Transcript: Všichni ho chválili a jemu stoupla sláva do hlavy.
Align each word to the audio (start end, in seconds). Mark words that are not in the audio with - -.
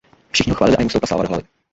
Všichni 0.31 0.49
ho 0.51 0.55
chválili 0.55 0.77
a 0.77 0.81
jemu 0.81 0.89
stoupla 0.89 1.07
sláva 1.07 1.23
do 1.23 1.29
hlavy. 1.29 1.43